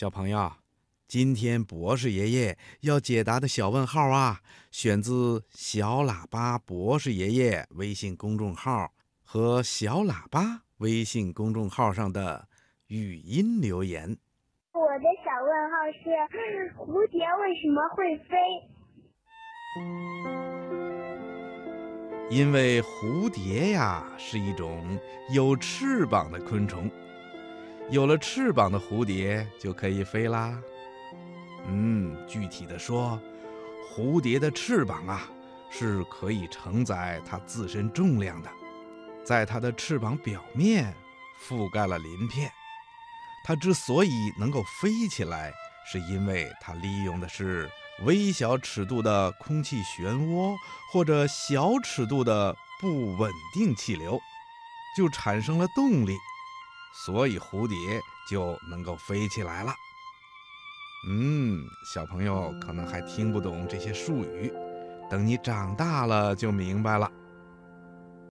[0.00, 0.50] 小朋友，
[1.06, 12.48] 今天博士爷爷要解答的小问号啊，选自小喇叭博士爷爷微信公众号和小喇叭微信公众号上的
[12.86, 14.16] 语音留言。
[14.72, 16.08] 我的小问号是：
[16.78, 18.34] 蝴蝶为什么会飞？
[22.34, 24.98] 因为蝴蝶呀是一种
[25.30, 26.90] 有翅膀的昆虫，
[27.88, 30.60] 有了翅膀的蝴蝶就可以飞啦。
[31.66, 33.20] 嗯，具体的说，
[33.88, 35.28] 蝴蝶的翅膀啊
[35.70, 38.50] 是可以承载它自身重量的，
[39.24, 40.94] 在它的翅膀表面
[41.48, 42.52] 覆盖了鳞片。
[43.44, 45.52] 它之所以能够飞起来，
[45.90, 47.70] 是因为它利用的是。
[48.06, 50.56] 微小尺度的空气漩涡
[50.90, 54.18] 或者小尺度的不稳定气流，
[54.96, 56.16] 就产生了动力，
[56.92, 59.72] 所以蝴蝶就能够飞起来了。
[61.08, 64.52] 嗯，小朋友可能还听不懂这些术语，
[65.10, 67.10] 等你长大了就明白了。